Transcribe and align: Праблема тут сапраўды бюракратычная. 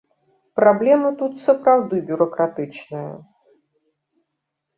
Праблема 0.59 1.11
тут 1.19 1.33
сапраўды 1.47 1.95
бюракратычная. 2.07 3.11